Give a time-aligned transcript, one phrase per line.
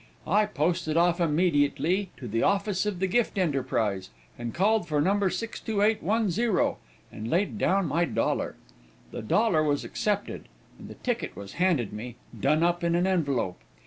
[0.25, 5.29] I posted off immediately to the office of the gift enterprise, and called for number
[5.29, 6.75] 62810,
[7.11, 8.55] and laid down my dollar.
[9.11, 10.47] The dollar was accepted,
[10.79, 13.59] and the ticket was handed me, done up in an envelope.